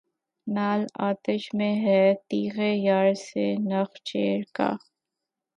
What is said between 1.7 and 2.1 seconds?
ہے